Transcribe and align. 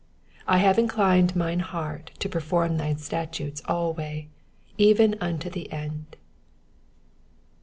112 0.45 0.55
I 0.55 0.57
have 0.67 0.79
inclined 0.79 1.35
mine 1.35 1.59
heart 1.59 2.09
to 2.17 2.27
perform 2.27 2.77
thy 2.77 2.95
statutes 2.95 3.61
alway, 3.65 4.29
even 4.75 5.15
unto 5.21 5.47
the 5.47 5.71
end. 5.71 6.15